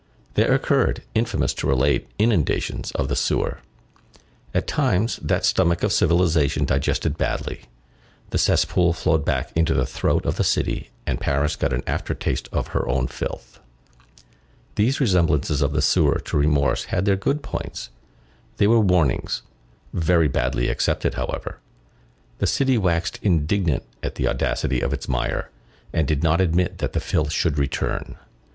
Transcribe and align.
There 0.33 0.51
occurred, 0.51 1.03
infamous 1.13 1.53
to 1.53 1.67
relate, 1.67 2.09
inundations 2.17 2.89
of 2.93 3.07
the 3.07 3.15
sewer. 3.15 3.59
At 4.51 4.65
times, 4.65 5.17
that 5.21 5.45
stomach 5.45 5.83
of 5.83 5.93
civilization 5.93 6.65
digested 6.65 7.19
badly, 7.19 7.65
the 8.31 8.39
cesspool 8.39 8.93
flowed 8.93 9.23
back 9.23 9.51
into 9.55 9.75
the 9.75 9.85
throat 9.85 10.25
of 10.25 10.37
the 10.37 10.43
city, 10.43 10.89
and 11.05 11.21
Paris 11.21 11.55
got 11.55 11.71
an 11.71 11.83
after 11.85 12.15
taste 12.15 12.49
of 12.51 12.69
her 12.69 12.89
own 12.89 13.05
filth. 13.09 13.59
These 14.73 14.99
resemblances 14.99 15.61
of 15.61 15.71
the 15.71 15.83
sewer 15.83 16.17
to 16.25 16.35
remorse 16.35 16.85
had 16.85 17.05
their 17.05 17.15
good 17.15 17.43
points; 17.43 17.91
they 18.57 18.65
were 18.65 18.79
warnings; 18.79 19.43
very 19.93 20.27
badly 20.27 20.67
accepted, 20.67 21.13
however; 21.13 21.59
the 22.39 22.47
city 22.47 22.75
waxed 22.75 23.19
indignant 23.21 23.83
at 24.01 24.15
the 24.15 24.27
audacity 24.27 24.81
of 24.81 24.93
its 24.93 25.07
mire, 25.07 25.51
and 25.93 26.07
did 26.07 26.23
not 26.23 26.41
admit 26.41 26.79
that 26.79 26.93
the 26.93 26.99
filth 26.99 27.31
should 27.31 27.59
return. 27.59 28.15